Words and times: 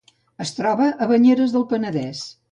Es 0.45 0.53
troba 0.59 0.87
a 1.05 1.07
Banyeres 1.11 1.53
del 1.57 1.67
Penedès. 1.75 2.25